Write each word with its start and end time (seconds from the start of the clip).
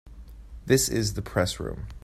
This 0.65 0.89
is 0.89 1.13
the 1.13 1.21
Press 1.21 1.59
Room. 1.59 1.85